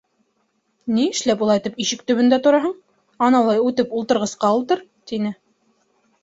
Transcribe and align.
Ни 0.93 1.03
эшләп 1.17 1.43
улайтып 1.47 1.77
ишек 1.85 2.01
төбөндә 2.11 2.39
тораһың, 2.47 2.73
анаулай 3.27 3.61
үтеп, 3.67 3.93
ултырғысҡа 4.01 4.51
ултыр,— 4.57 4.83
тине. 5.13 5.37